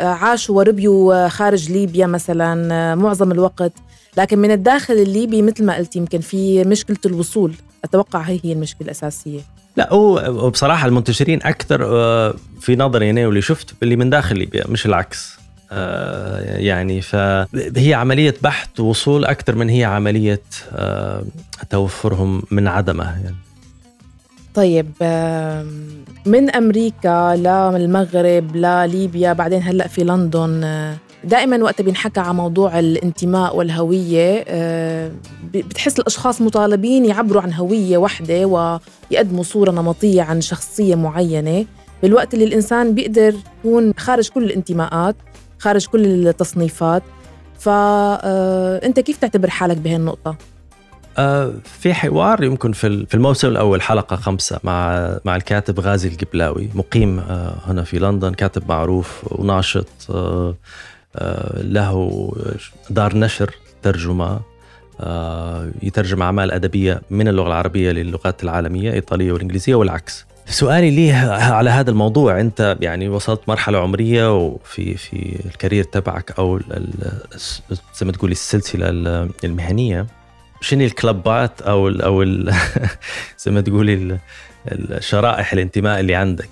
[0.00, 3.72] عاشوا وربيوا خارج ليبيا مثلا معظم الوقت.
[4.16, 7.54] لكن من الداخل الليبي مثل ما قلت يمكن في مشكلة الوصول.
[7.84, 9.40] أتوقع هي هي المشكلة الأساسية.
[9.76, 14.64] لا هو بصراحة المنتشرين أكثر آه، في نظري أنا واللي شفت اللي من داخل ليبيا
[14.68, 15.36] مش العكس.
[15.72, 21.24] آه، يعني فهي عملية بحث ووصول أكثر من هي عملية آه،
[21.70, 23.36] توفرهم من عدمه يعني.
[24.56, 24.86] طيب
[26.26, 27.34] من أمريكا
[27.76, 30.94] للمغرب لليبيا بعدين هلأ في لندن.
[31.24, 34.44] دائما وقت بينحكى على موضوع الانتماء والهوية
[35.54, 41.66] بتحس الأشخاص مطالبين يعبروا عن هوية واحدة ويقدموا صورة نمطية عن شخصية معينة.
[42.02, 45.16] بالوقت اللي الإنسان بيقدر يكون خارج كل الانتماءات
[45.58, 47.02] خارج كل التصنيفات.
[47.58, 50.55] فانت كيف تعتبر حالك بهالنقطة؟ آه،
[51.64, 57.54] في حوار يمكن في الموسم الأول حلقة خمسة مع مع الكاتب غازي القبلاوي مقيم آه،
[57.66, 60.54] هنا في لندن كاتب معروف وناشط آه،
[61.56, 62.32] له
[62.90, 64.40] دار نشر ترجمة
[65.82, 70.26] يترجم أعمال أدبية من اللغة العربية للغات العالمية الإيطالية والإنجليزية والعكس.
[70.46, 71.14] سؤالي ليه
[71.52, 76.60] على هذا الموضوع؟ أنت يعني وصلت مرحلة عمرية وفي في الكارير تبعك أو
[77.94, 78.88] زي ما تقولي السلسلة
[79.44, 80.06] المهنية.
[80.60, 82.54] شنو الكلبات أو ال أو ال
[83.42, 84.18] زي ما تقولي
[84.72, 86.50] الشرائح الانتماء اللي عندك؟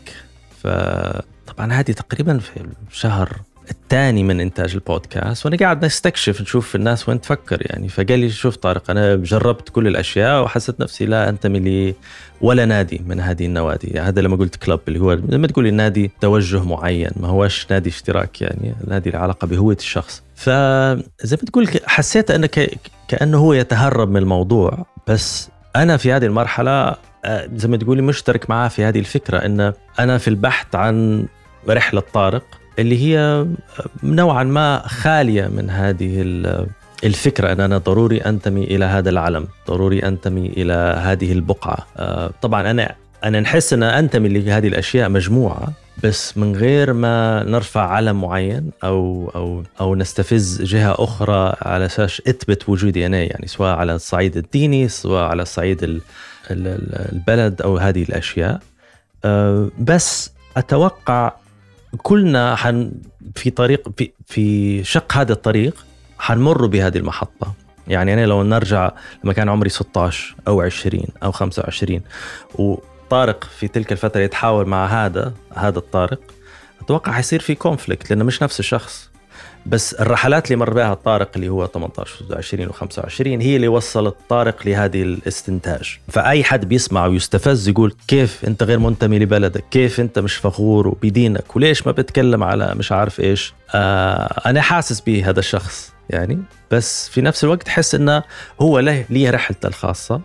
[0.63, 2.51] فطبعا هذه تقريبا في
[2.91, 3.41] الشهر
[3.71, 7.89] الثاني من إنتاج البودكاست وأنا قاعد نستكشف نشوف الناس وين تفكر يعني.
[7.89, 11.95] فقال لي شوف طارق أنا جربت كل الأشياء وحسيت نفسي لا أنتمي لي
[12.41, 13.87] ولا نادي من هذه النوادي.
[13.87, 17.91] يعني هذا لما قلت كلب اللي هو لما تقولي نادي توجه معين ما هوش نادي
[17.91, 20.23] اشتراك يعني نادي له علاقه بهوية الشخص.
[20.35, 22.49] فزي ما تقول حسيت أنه
[23.09, 28.51] كأنه هو يتهرب من الموضوع بس أنا في هذه المرحلة آه، زي ما تقولي مشترك
[28.51, 31.27] معاه في هذه الفكرة إن أنا في البحث عن
[31.69, 32.45] رحلة طارق
[32.79, 33.47] اللي هي
[34.03, 36.23] نوعا ما خالية من هذه
[37.05, 42.71] الفكرة إن أنا ضروري أنتمي إلى هذا العلم، ضروري أنتمي إلى هذه البقعة، آه، طبعا
[42.71, 42.95] أنا
[43.25, 49.31] أنا نحس إن أنتمي لهذه الأشياء مجموعة بس من غير ما نرفع علم معين أو
[49.35, 54.89] أو أو نستفز جهة أخرى على أساس اثبت وجودي أنا يعني سواء على الصعيد الديني
[54.89, 56.01] سواء على الصعيد
[56.51, 58.61] البلد أو هذه الأشياء.
[59.25, 61.33] آه، بس أتوقع
[62.03, 62.93] كلنا حن
[63.35, 65.87] في طريق في في شق هذا الطريق
[66.19, 67.55] حنمر بهذه المحطة.
[67.89, 68.91] يعني أنا لو نرجع
[69.25, 72.01] لما كان عمري 16 أو 20 أو 25
[73.15, 76.21] وطارق في تلك الفترة يتحاور مع هذا هذا الطارق
[76.81, 79.11] أتوقع حيصير في كونفليكت لأنه مش نفس الشخص.
[79.67, 84.67] بس الرحلات اللي مر بها طارق اللي هو 18 و20 و25 هي اللي وصلت طارق
[84.67, 85.99] لهذه الاستنتاج.
[86.09, 91.57] فأي حد بيسمع ويستفز يقول كيف أنت غير منتمي لبلدك؟ كيف أنت مش فخور بدينك
[91.57, 96.43] وليش ما بتكلم على مش عارف إيش؟ آه أنا حاسس به هذا الشخص يعني.
[96.71, 98.23] بس في نفس الوقت حس إنه
[98.61, 100.21] هو له ليه رحلته الخاصة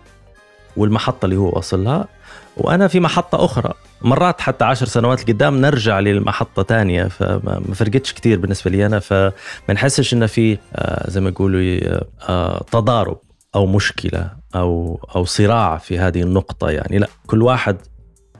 [0.76, 2.19] والمحطة اللي هو وصل لها.
[2.60, 3.72] وأنا في محطة أخرى.
[4.02, 9.32] مرات حتى عشر سنوات لقدام نرجع للمحطة تانية فما فرقتش كتير بالنسبة لي أنا فما
[9.70, 11.80] نحسش إنه في آه، زي ما يقولوا
[12.28, 13.18] آه، تضارب
[13.54, 16.98] أو مشكلة أو أو صراع في هذه النقطة يعني.
[16.98, 17.76] لا كل واحد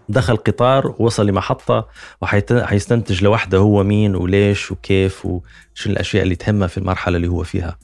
[0.09, 1.89] دخل قطار ووصل لمحطة
[2.23, 7.79] وحيستنتج لوحده هو مين وليش وكيف وشو الأشياء اللي تهمه في المرحلة اللي هو فيها.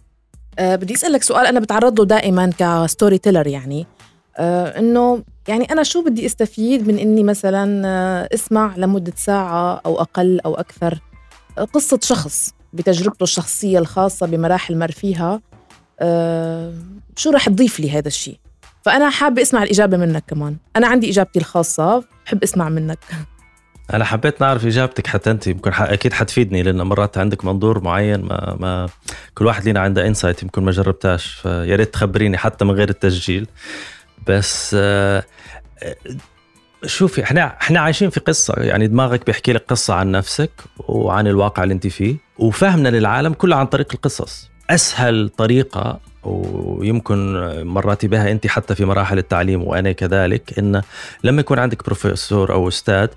[0.59, 3.87] أه بدي أسألك سؤال أنا بتعرض له دائما كستوري تيلر يعني.
[4.37, 10.01] أه إنه يعني أنا شو بدي أستفيد من إني مثلا آه، أسمع لمدة ساعة أو
[10.01, 10.99] أقل أو أكثر
[11.59, 15.41] آه، قصة شخص بتجربته الشخصية الخاصة بمراحل مر فيها
[17.17, 18.39] شو رح تضيف لي هذا الشيء؟
[18.83, 20.57] فأنا حابة أسمع الإجابة منك كمان.
[20.77, 22.99] أنا عندي إجابتي الخاصة بحب أسمع منك.
[23.95, 28.57] أنا حبيت نعرف إجابتك حتى أنت يمكن أكيد حتفيدني لأن مرات عندك منظور معين ما
[28.61, 28.89] ما
[29.35, 33.47] كل واحد لينا عنده insight يمكن ما جربتهاش فيا ريت تخبريني حتى من غير التسجيل.
[34.29, 35.25] بس آه،
[36.87, 38.55] شوفي إحنا إحنا عايشين في قصة.
[38.59, 43.57] يعني دماغك بيحكي لك قصة عن نفسك وعن الواقع اللي أنت فيه وفهمنا للعالم كله
[43.57, 44.51] عن طريق القصص.
[44.71, 47.35] أسهل طريقة ويمكن
[47.67, 50.83] مراتي بها أنت حتى في مراحل التعليم وأنا كذلك إن
[51.25, 53.09] لما يكون عندك بروفيسور أو أستاذ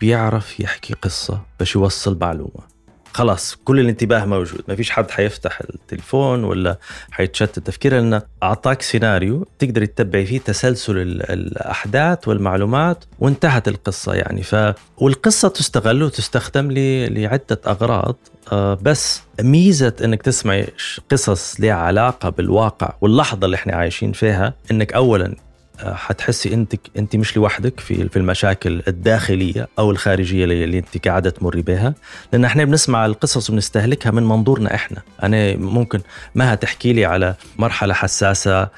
[0.00, 2.73] بيعرف يحكي قصة باش يوصل معلومة.
[3.14, 4.60] خلاص كل الانتباه موجود.
[4.68, 6.78] ما فيش حد حيفتح التليفون ولا
[7.10, 14.42] حيتشتت تفكيره لأنه أعطاك سيناريو تقدر تتبعي فيه تسلسل الأحداث والمعلومات وانتهت القصة يعني.
[14.42, 14.56] ف
[14.98, 18.16] والقصة تستغل وتستخدم لعدة أغراض.
[18.52, 20.66] آه، بس ميزة إنك تسمعي
[21.10, 25.36] قصص لها علاقة بالواقع واللحظة اللي إحنا عايشين فيها إنك اولا
[25.82, 31.62] حتحسي انت انت مش لوحدك في في المشاكل الداخلية أو الخارجية اللي انت قاعدة تمري
[31.62, 31.94] بها.
[32.32, 35.02] لأن إحنا بنسمع القصص وبنستهلكها من منظورنا إحنا.
[35.22, 36.00] أنا ممكن
[36.34, 38.68] ما تحكي لي على مرحلة حساسة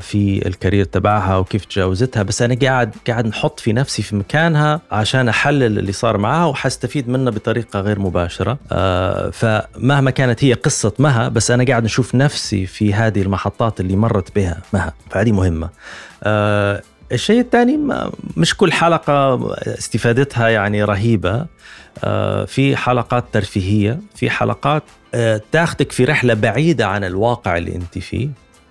[0.00, 2.22] في الكارير تبعها وكيف تجاوزتها.
[2.22, 7.08] بس أنا قاعد قاعد نحط في نفسي في مكانها عشان أحلل اللي صار معها وحستفيد
[7.08, 8.58] منه بطريقة غير مباشرة.
[8.72, 13.96] آه، فمهما كانت هي قصة مها بس أنا قاعد نشوف نفسي في هذه المحطات اللي
[13.96, 14.92] مرت بها مها.
[15.10, 15.68] فهذه مهمة.
[16.22, 17.80] آه، الشيء الثاني
[18.36, 21.46] مش كل حلقة استفادتها يعني رهيبة.
[22.46, 24.82] في حلقات ترفيهية في حلقات
[25.52, 28.28] تاخدك في رحلة بعيدة عن الواقع اللي أنت فيه.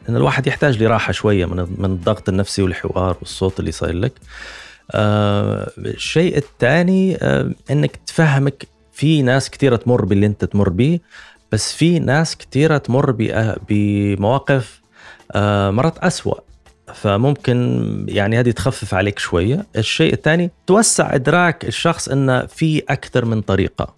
[0.10, 4.14] إن الواحد يحتاج لراحة شوية من من الضغط النفسي والحوار والصوت اللي صاير لك.
[4.92, 11.00] آه الشيء الثاني آه إنك تفهمك في ناس كثيره تمر باللي أنت تمر به
[11.52, 13.16] بس في ناس كثيره تمر
[13.70, 14.82] بمواقف
[15.32, 16.40] آه مرات أسوأ.
[16.94, 19.66] فممكن يعني هذه تخفف عليك شوية.
[19.76, 23.94] الشيء الثاني توسع إدراك الشخص انه في أكثر من طريقة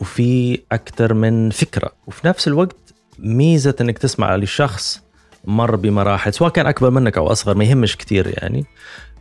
[0.00, 1.92] وفي أكثر من فكرة.
[2.06, 2.76] وفي نفس الوقت
[3.18, 5.02] ميزة إنك تسمع لشخص
[5.48, 8.64] مر بمراحل سواء كان أكبر منك أو أصغر ما يهمش كثير يعني.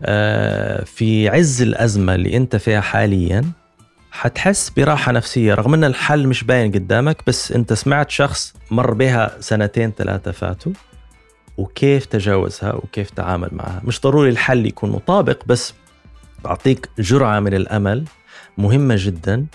[0.04, 3.44] آه، في عز الأزمة اللي أنت فيها حاليا
[4.12, 9.32] حتحس براحة نفسية رغم إن الحل مش باين قدامك بس أنت سمعت شخص مر بها
[9.40, 10.72] سنتين ثلاثة فاتوا
[11.58, 13.82] وكيف تجاوزها وكيف تعامل معها.
[13.84, 15.74] مش ضروري الحل يكون مطابق بس
[16.44, 18.06] بعطيك جرعة من الأمل
[18.58, 19.46] مهمة جدا.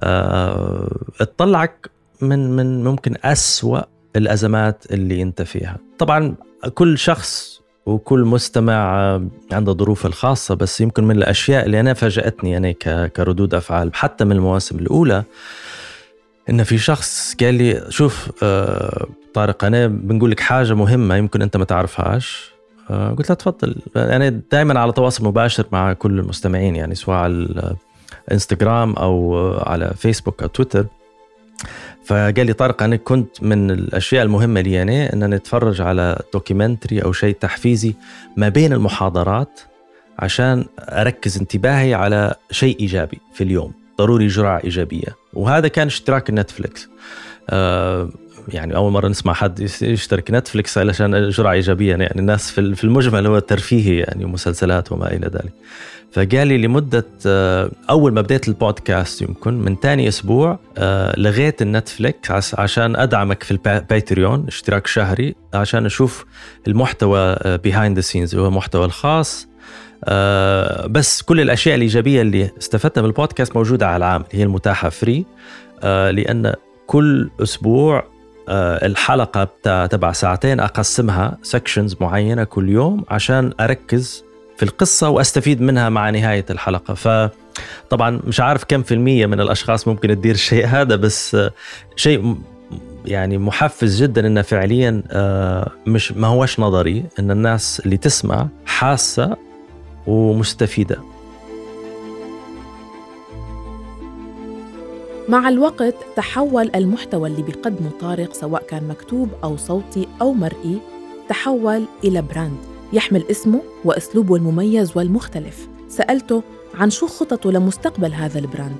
[0.00, 5.78] أه تطلعك من من ممكن أسوأ الأزمات اللي أنت فيها.
[5.98, 6.34] طبعا
[6.74, 9.14] كل شخص وكل مستمع
[9.52, 12.72] عنده ظروفه الخاصة بس يمكن من الأشياء اللي أنا فاجأتني أنا
[13.06, 15.24] كردود أفعال حتى من المواسم الأولى
[16.50, 21.56] إن في شخص قال لي شوف آه، طارق أنا بنقول لك حاجة مهمة يمكن أنت
[21.56, 22.52] ما تعرفهاش.
[22.90, 23.76] آه، قلت له تفضل.
[23.96, 27.48] أنا دائما على تواصل مباشر مع كل المستمعين يعني سواء على
[28.28, 30.86] الإنستغرام أو على فيسبوك أو تويتر.
[32.04, 37.12] فقال لي طارق أنا كنت من الأشياء المهمة لي يعني ان نتفرج على documentary أو
[37.12, 37.94] شيء تحفيزي
[38.36, 39.60] ما بين المحاضرات
[40.18, 45.16] عشان أركز انتباهي على شيء إيجابي في اليوم ضروري جرعه إيجابية.
[45.34, 46.88] وهذا كان اشتراك النتفليكس
[47.50, 48.08] آه
[48.48, 51.90] يعني أول مرة نسمع حد يشترك نتفليكس علشان جرعة إيجابية.
[51.96, 55.52] يعني الناس في المجمل هو ترفيهي يعني مسلسلات وما إلى ذلك.
[56.12, 62.54] فقال لي لمدة آه، أول ما بديت البودكاست يمكن من ثاني أسبوع آه، لغيت النتفليكس
[62.54, 66.24] عشان أدعمك في الباتريون اشتراك شهري عشان أشوف
[66.66, 69.48] المحتوى behind the scenes اللي هو المحتوى الخاص.
[70.04, 75.24] آه، بس كل الأشياء الإيجابية اللي استفدتها من البودكاست موجودة على العام هي المتاحة free
[75.82, 76.54] لأن
[76.86, 78.11] كل أسبوع
[78.48, 79.48] آه، الحلقة
[79.86, 84.24] تبع ساعتين أقسمها سكشنز معينة كل يوم عشان أركز
[84.56, 86.94] في القصة وأستفيد منها مع نهاية الحلقة.
[86.94, 87.08] ف
[87.90, 91.36] طبعا مش عارف كم في المية من الأشخاص ممكن تدير الشيء هذا بس
[91.96, 92.36] شيء
[93.04, 99.36] يعني محفز جدا إنه فعليا آه، مش ما هوش نظري إن الناس اللي تسمع حاسة
[100.06, 100.98] ومستفيدة.
[105.32, 110.78] مع الوقت تحول المحتوى اللي بيقدمه طارق سواء كان مكتوب أو صوتي أو مرئي
[111.28, 112.56] تحول إلى brand
[112.92, 115.68] يحمل اسمه وأسلوبه المميز والمختلف.
[115.88, 116.42] سألته
[116.74, 118.76] عن شو خططه لمستقبل هذا ال brand.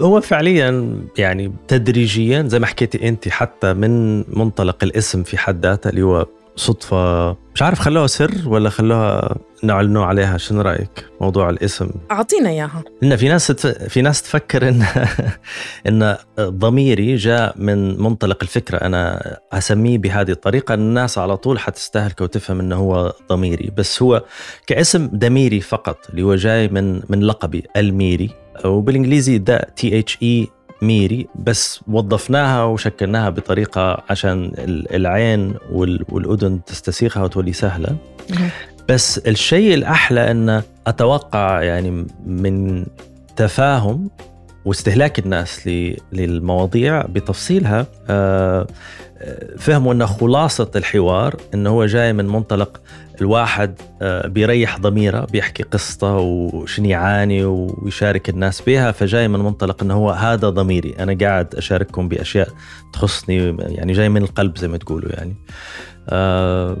[0.00, 5.90] هو فعليا يعني تدريجيا زي ما حكيتي أنت حتى من منطلق الاسم في حد ذاته
[5.90, 10.36] اللي هو صدفة مش عارف خلوها سر ولا خلوها نعلنوا عليها.
[10.36, 11.90] شنو رأيك؟ موضوع الاسم.
[12.10, 12.82] أعطينا إياها.
[13.02, 14.84] إن في ناس في ناس تفكر إن
[15.88, 18.76] إن ذميري جاء من منطلق الفكرة.
[18.76, 19.20] أنا
[19.52, 20.74] أسميه بهذه الطريقة.
[20.74, 23.70] الناس على طول حتستهلكه وتفهم إنه هو ضميري.
[23.76, 24.24] بس هو
[24.66, 28.30] كاسم ذميري فقط اللي هو جاي من من لقبي الميري.
[28.64, 30.48] وبالإنجليزي ذا T H E
[30.82, 31.26] ميري.
[31.34, 34.52] بس وظفناها وشكلناها بطريقة عشان
[34.90, 35.54] العين
[36.08, 37.96] والأذن تستسيغها وتولي سهلة.
[38.88, 42.86] بس الشيء الأحلى أن أتوقع يعني من
[43.36, 44.10] تفاهم
[44.64, 45.68] واستهلاك الناس
[46.12, 48.66] للمواضيع بتفصيلها آه،
[49.58, 52.80] فهموا أن خلاصة الحوار أنه هو جاي من منطلق
[53.20, 59.94] الواحد آه، بيريح ضميره بيحكي قصته وشنو يعاني ويشارك الناس بها فجاي من منطلق أنه
[59.94, 62.48] هو هذا ضميري أنا قاعد أشارككم بأشياء
[62.92, 65.34] تخصني يعني جاي من القلب زي ما تقولوا يعني.
[66.08, 66.76] آه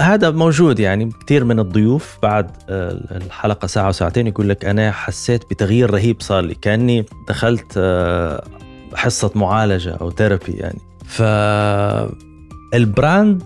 [0.00, 5.50] هذا موجود يعني كثير من الضيوف بعد آه الحلقة ساعة وساعتين يقول لك أنا حسيت
[5.50, 8.44] بتغيير رهيب صار لي كأني دخلت آه
[8.94, 10.78] حصة معالجة أو therapy يعني.
[12.72, 13.42] فال brand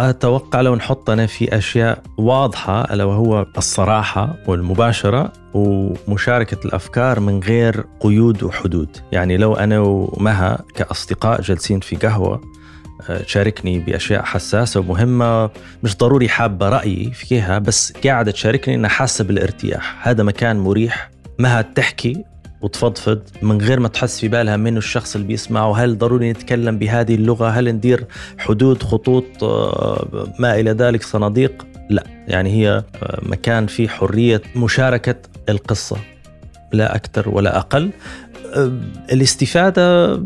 [0.00, 7.84] أتوقع لو نحط أنا في أشياء واضحة ألا وهو الصراحة والمباشرة ومشاركة الأفكار من غير
[8.00, 12.59] قيود وحدود، يعني لو أنا ومها كأصدقاء جالسين في قهوة آه،
[13.18, 15.50] تشاركني بأشياء حساسة ومهمة.
[15.82, 21.62] مش ضروري حابة رأيي فيها بس قاعدة تشاركني إنها حاسة بالارتياح، هذا مكان مريح مها
[21.62, 22.24] تحكي
[22.60, 25.66] وتفضفض من غير ما تحس في بالها منه الشخص اللي بيسمع.
[25.66, 28.06] وهل ضروري نتكلم بهذه اللغة؟ هل ندير
[28.38, 32.04] حدود خطوط آه، ما إلى ذلك صناديق؟ لا.
[32.28, 32.70] يعني هي
[33.02, 35.14] آه، مكان فيه حرية مشاركة
[35.48, 35.96] القصة.
[36.72, 37.90] لا أكثر ولا أقل.
[38.54, 38.72] آه،
[39.12, 40.20] الاستفادة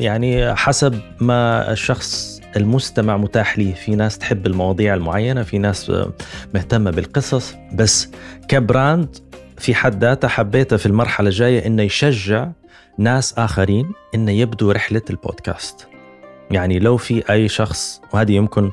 [0.00, 3.74] يعني حسب ما الشخص المستمع متاح ليه.
[3.74, 5.92] في ناس تحب المواضيع المعينة في ناس
[6.54, 8.08] مهتمة بالقصص بس
[8.48, 9.16] كبراند
[9.58, 12.48] في حد ذاته حبيته في المرحلة الجاية إنه يشجع
[12.98, 15.88] ناس آخرين إنه يبدوا رحلة البودكاست.
[16.50, 18.70] يعني لو في أي شخص وهذه يمكن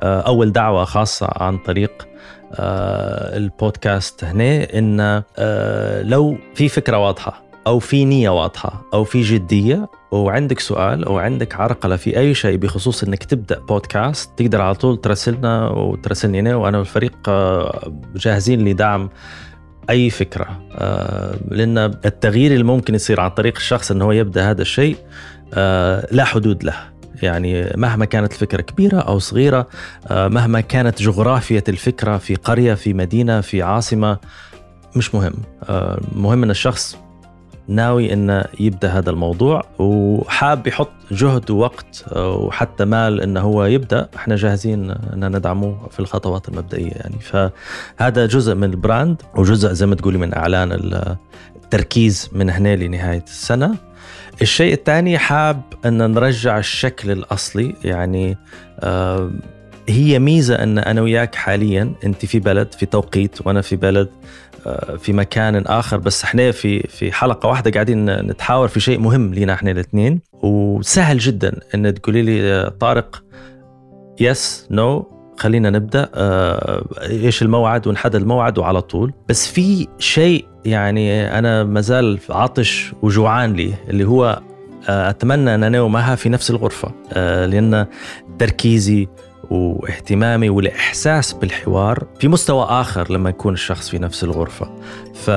[0.00, 2.08] آه، أول دعوة خاصة عن طريق
[2.54, 9.22] آه، البودكاست هنا إن آه، لو في فكرة واضحة أو في نية واضحة أو في
[9.22, 14.74] جدية وعندك سؤال أو عندك عرقلة في أي شيء بخصوص إنك تبدأ بودكاست تقدر على
[14.74, 17.30] طول تراسلنا وتراسلني أنا وأنا والفريق
[18.16, 19.10] جاهزين لدعم
[19.90, 20.60] أي فكرة.
[20.72, 24.96] آه، لأن التغيير اللي ممكن يصير عن طريق الشخص انه هو يبدأ هذا الشيء
[25.54, 26.74] آه، لا حدود له.
[27.22, 29.68] يعني مهما كانت الفكرة كبيرة أو صغيرة
[30.06, 34.18] آه، مهما كانت جغرافية الفكرة في قرية في مدينة في عاصمة
[34.96, 35.34] مش مهم.
[36.12, 36.98] مهم إن الشخص
[37.68, 44.08] ناوي انه يبدأ هذا الموضوع وحاب يحط جهد ووقت وحتى مال انه هو يبدأ.
[44.16, 47.16] إحنا جاهزين إن ندعمه في الخطوات المبدئية يعني.
[47.20, 50.72] فهذا جزء من البراند وجزء زي ما تقولي من إعلان
[51.56, 53.74] التركيز من هنا لنهاية السنة.
[54.42, 58.38] الشيء الثاني حاب إن نرجع الشكل الأصلي يعني
[58.80, 59.30] آه
[59.88, 64.08] هي ميزة إن أنا وياك حاليا أنت في بلد في توقيت وأنا في بلد.
[64.98, 69.52] في مكان آخر بس إحنا في في حلقة واحدة قاعدين نتحاور في شيء مهم لينا
[69.52, 73.22] إحنا الاثنين وسهل جدا إن تقولي لي آه، طارق
[74.20, 75.06] yes no
[75.38, 79.12] خلينا نبدأ آه، إيش الموعد ونحدد الموعد وعلى طول.
[79.28, 84.40] بس في شيء يعني أنا مازال عاطش وجوعان لي اللي هو
[84.88, 86.92] أتمنى أن أنا ومها في نفس الغرفة
[87.46, 87.86] لأن
[88.38, 89.08] تركيزي
[89.50, 94.70] واهتمامي والإحساس بالحوار في مستوى آخر لما يكون الشخص في نفس الغرفة.
[95.14, 95.30] ف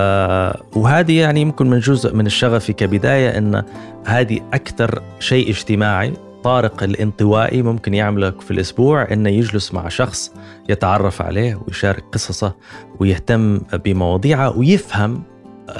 [0.78, 3.64] وهذه يعني يمكن من جزء من شغفي كبداية إن
[4.06, 10.32] هذه أكثر شيء اجتماعي طارق الانطوائي ممكن يعمله في الأسبوع إنه يجلس مع شخص
[10.70, 12.56] يتعرف عليه ويشارك قصصه
[13.00, 15.24] ويهتم بمواضيعه ويفهم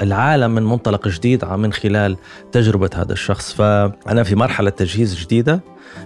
[0.02, 2.16] العالم من منطلق جديد من خلال
[2.52, 3.52] تجربة هذا الشخص.
[3.52, 5.60] فأنا في مرحلة تجهيز جديدة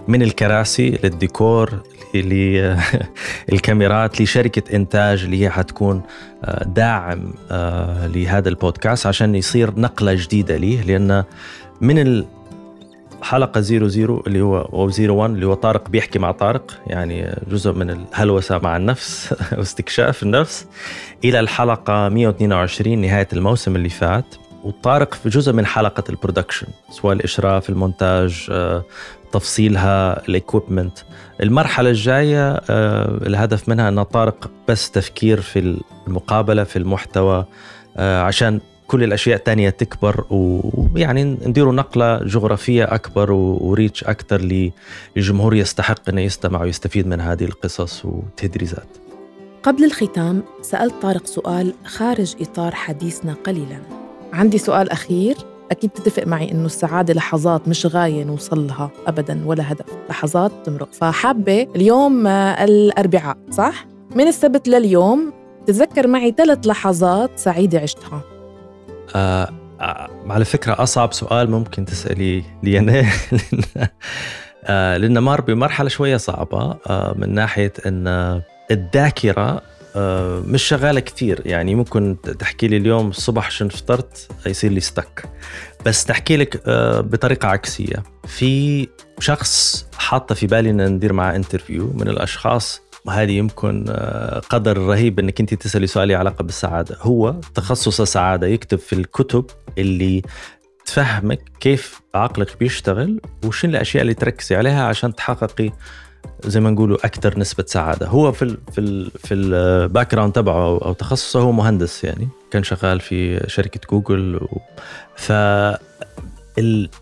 [0.07, 1.83] من الكراسي للديكور
[2.21, 6.01] للكاميرات لشركة إنتاج اللي هي حتكون
[6.43, 11.23] آه، داعم آه، لهذا البودكاست عشان يصير نقلة جديدة ليه لأن
[11.81, 12.25] من
[13.21, 17.89] حلقة 00 اللي هو أو 01 اللي هو طارق بيحكي مع طارق يعني جزء من
[17.89, 20.65] الهلوسة مع النفس واستكشاف النفس
[21.23, 24.35] إلى الحلقة 122 نهاية الموسم اللي فات.
[24.67, 28.83] وطارق في جزء من حلقة ال production سواء الإشراف المونتاج آه،
[29.31, 30.99] تفصيلها ال equipment
[31.43, 37.45] المرحلة الجاية آه، الهدف منها أن طارق بس تفكير في المقابلة في المحتوى
[37.97, 44.71] آه، عشان كل الأشياء الثانية تكبر ويعني نديروا نقلة جغرافية أكبر و reach أكثر
[45.15, 48.87] للجمهور يستحق إنه يستمع ويستفيد من هذه القصص والتدريسات.
[49.63, 54.06] قبل الختام سألت طارق سؤال خارج إطار حديثنا قليلا.
[54.33, 55.35] عندي سؤال أخير.
[55.71, 60.93] أكيد تتفق معي إنه السعادة لحظات مش غاية نوصل لها ابدا ولا هدف، لحظات تمرق،
[60.93, 65.33] فحابة اليوم الأربعاء صح؟ من السبت لليوم
[65.65, 68.21] تذكر معي ثلاث لحظات سعيدة عشتها.
[69.15, 69.49] آه,
[69.81, 73.05] آه، على فكرة أصعب سؤال ممكن تسألي لي أنا
[74.65, 79.61] آه لأن مر بمرحلة شوية صعبة آه من ناحية أن الذاكرة آه
[80.45, 85.23] مش شغالة كثير يعني ممكن تحكي لي اليوم الصبح شن فطرت يصير لي ستك
[85.85, 88.03] بس تحكي لك آه بطريقة عكسية.
[88.27, 88.87] في
[89.19, 92.81] شخص حاطة في بالي أن ندير معاه انترفيو من الأشخاص.
[93.05, 96.97] وهذه يمكن آه، قدر رهيب إنك أنت تسألي سؤال علاقة بالسعادة.
[97.01, 99.45] هو تخصص السعادة يكتب في الكتب
[99.77, 100.21] اللي
[100.85, 105.71] تفهمك كيف عقلك بيشتغل وش الأشياء اللي تركزي عليها عشان تحققي
[106.45, 108.07] زي ما نقولوا أكثر نسبة سعادة.
[108.07, 112.27] هو في ال في ال في ال background تبعه أو تخصصه هو مهندس يعني.
[112.51, 114.59] كان شغال في شركة جوجل و
[115.15, 115.31] ف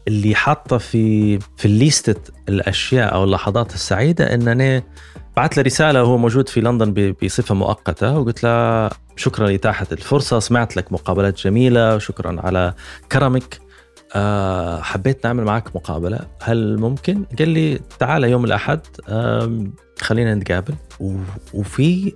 [0.07, 4.83] اللي حاطه في في الليستة الأشياء أو اللحظات السعيدة إن أنا
[5.37, 10.77] بعت له رسالة وهو موجود في لندن بصفة مؤقتة وقلت له شكرا لإتاحة الفرصة سمعت
[10.77, 12.73] لك مقابلات جميلة وشكرا على
[13.11, 13.64] كرمك.
[14.15, 16.19] أه حبيت نعمل معك مقابلة.
[16.41, 18.79] هل ممكن؟ قال لي تعال يوم الأحد
[20.01, 20.75] خلينا نتقابل.
[21.53, 22.13] وفي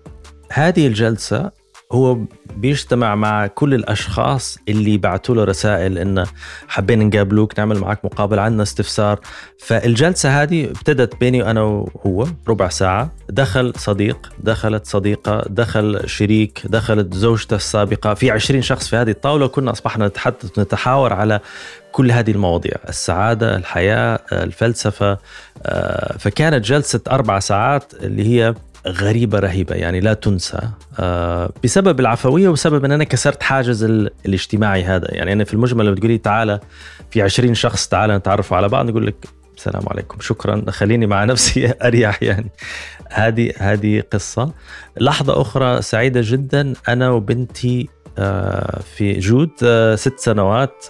[0.52, 1.52] هذه الجلسة
[1.92, 2.18] هو
[2.56, 6.26] بيجتمع مع كل الأشخاص اللي بعثوا له رسائل انه
[6.68, 9.20] حابين نقابلوك نعمل معك مقابلة عندنا استفسار.
[9.60, 13.12] فالجلسة هذه ابتدت بيني وأنا وهو ربع ساعة.
[13.30, 18.14] دخل صديق دخلت صديقة دخل شريك دخلت زوجته السابقة.
[18.14, 21.40] في 20 شخص في هذه الطاولة كنا أصبحنا نتحدث نتحاور على
[21.92, 25.18] كل هذه المواضيع السعادة الحياة الفلسفة.
[25.66, 28.54] آه، فكانت جلسة أربع ساعات اللي هي
[28.88, 30.60] غريبة رهيبة يعني لا تنسى.
[31.00, 33.84] آه، بسبب العفوية وبسبب أن أنا كسرت حاجز
[34.26, 35.08] الاجتماعي هذا.
[35.12, 36.60] يعني أنا في المجمل لما تقولي تعالى
[37.12, 39.26] في عشرين شخص تعالى نتعرف على بعض نقول لك
[39.58, 42.52] السلام عليكم شكرا خليني مع نفسي أريح يعني.
[43.10, 44.54] هذه هذه قصة.
[44.98, 46.74] لحظة أخرى سعيدة جدا.
[46.88, 50.86] أنا وبنتي آه، في جود آه، ست سنوات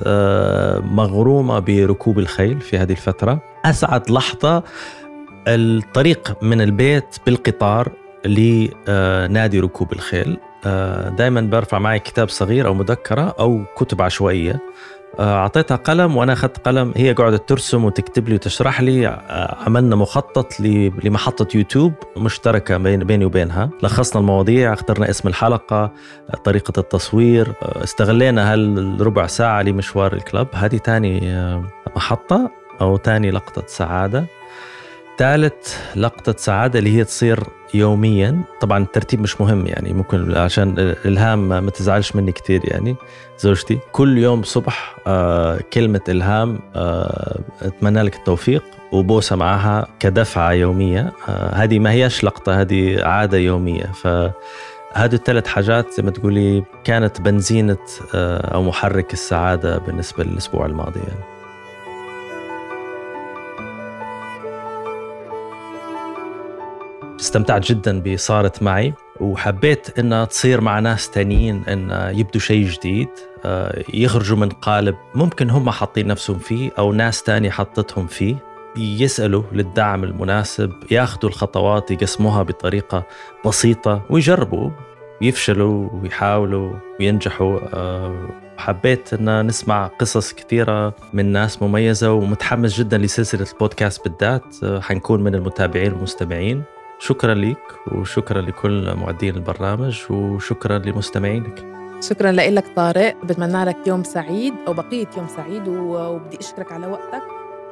[0.84, 3.42] مغرومة بركوب الخيل في هذه الفترة.
[3.66, 4.64] أسعد لحظة.
[5.56, 7.92] الطريق من البيت بالقطار
[8.26, 10.38] لنادي ركوب الخيل.
[10.66, 14.60] آه، دائما برفع معي كتاب صغير أو مذكرة أو كتب عشوائية.
[15.20, 16.94] آه، أعطيتها قلم وأنا أخذت قلم.
[16.96, 19.08] هي قعدت ترسم وتكتب لي وتشرح لي.
[19.08, 20.60] آه، عملنا مخطط
[21.04, 23.70] لمحطة يوتيوب مشتركة بين بيني وبينها.
[23.84, 25.92] لخصنا المواضيع اخترنا اسم الحلقة
[26.44, 30.48] طريقة التصوير استغلينا هالربع ساعة لمشوار الكلب.
[30.54, 31.22] هذه ثاني
[31.96, 34.26] محطة أو ثاني لقطة سعادة.
[35.20, 37.40] ثالث لقطة سعادة اللي هي تصير
[37.74, 38.42] يوميا.
[38.62, 42.96] طبعا الترتيب مش مهم يعني ممكن عشان الهام ما تزعلش مني كثير يعني
[43.40, 43.80] زوجتي.
[43.92, 51.14] كل يوم صبح آه كلمة إلهام آه أتمنى لك التوفيق وبوسة معها كدفعة يومية.
[51.30, 53.86] آه هذه ما هيش لقطة هذه عادة يومية.
[53.86, 54.08] ف
[54.94, 57.78] هذه الثلاث حاجات زي ما تقولي كانت بنزينة
[58.14, 61.39] أو محرك السعادة بالنسبة للأسبوع الماضي يعني.
[67.20, 73.10] استمتعت جدا بصارت معي وحبيت إنها تصير مع ناس تانيين إن يبدوا شيء جديد
[73.46, 78.36] آه، يخرجوا من قالب ممكن هم حاطين نفسهم فيه أو ناس تانية حطتهم فيه.
[78.78, 83.04] يسألوا للدعم المناسب ياخذوا الخطوات يقسموها بطريقة
[83.46, 84.70] بسيطة ويجربوا
[85.22, 87.60] يفشلوا ويحاولوا وينجحوا.
[87.74, 94.56] آه، حبيت إن نسمع قصص كثيرة من ناس مميزة ومتحمس جدا لسلسلة البودكاست بالذات.
[94.64, 96.64] آه، حنكون من المتابعين والمستمعين.
[97.02, 97.58] شكرا لك
[97.92, 101.66] وشكرا لكل معدين البرنامج وشكرا لمستمعينك.
[102.02, 103.26] شكرا لك طارق.
[103.26, 107.22] بتمنى لك يوم سعيد أو بقية يوم سعيد وبدي أشكرك على وقتك.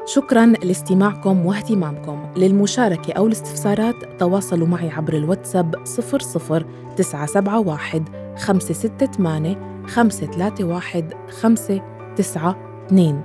[0.05, 2.33] شكرا لاستماعكم واهتمامكم.
[2.37, 8.05] للمشاركة أو الاستفسارات تواصلوا معي عبر الواتساب 00971
[8.37, 9.55] 568
[9.87, 11.09] 531
[11.41, 13.21] 592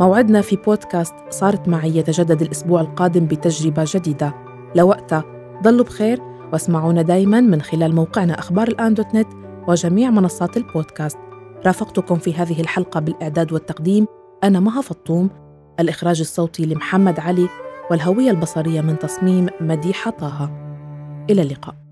[0.00, 4.34] موعدنا في بودكاست صارت معي يتجدد الأسبوع القادم بتجربة جديدة.
[4.74, 5.24] لوقتها
[5.62, 6.20] ضلوا بخير
[6.52, 9.28] واسمعونا دايما من خلال موقعنا أخبار الآن دوت نت
[9.68, 11.18] وجميع منصات البودكاست.
[11.66, 14.06] رافقتكم في هذه الحلقة بالإعداد والتقديم
[14.44, 15.30] أنا مها فطوم
[15.80, 17.48] الإخراج الصوتي لمحمد علي
[17.90, 20.50] والهوية البصرية من تصميم مديحة طه.
[21.30, 21.83] إلى اللقاء.